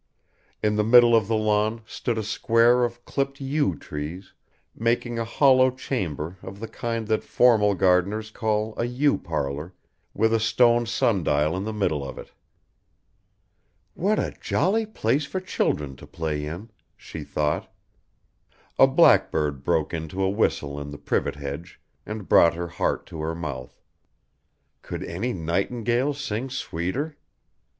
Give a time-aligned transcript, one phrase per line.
[0.63, 4.33] In the middle of the lawn stood a square of clipped yew trees,
[4.75, 9.75] making a hollow chamber of the kind that formal gardeners call a yew parlour,
[10.15, 12.31] with a stone sundial in the middle of it.
[13.93, 17.71] "What a jolly place for children to play in," she thought.
[18.79, 23.21] A blackbird broke into a whistle in the privet hedge and brought her heart to
[23.21, 23.79] her mouth.
[24.81, 27.17] Could any nightingale sing sweeter?